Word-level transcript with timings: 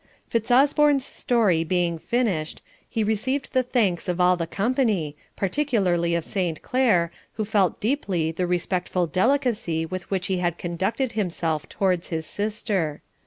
Fitzosborne's 0.27 1.05
story 1.05 1.63
being 1.63 1.99
finished, 1.99 2.63
he 2.89 3.03
received 3.03 3.53
the 3.53 3.61
thanks 3.61 4.09
of 4.09 4.19
all 4.19 4.35
the 4.35 4.47
company, 4.47 5.15
particularly 5.35 6.15
of 6.15 6.25
Saint 6.25 6.63
Clere, 6.63 7.11
who 7.33 7.45
felt 7.45 7.79
deeply 7.79 8.31
the 8.31 8.47
respectful 8.47 9.05
delicacy 9.05 9.85
with 9.85 10.09
which 10.09 10.25
he 10.25 10.39
had 10.39 10.57
conducted 10.57 11.11
himself 11.11 11.69
towards 11.69 12.07
his 12.07 12.25
sister. 12.25 13.03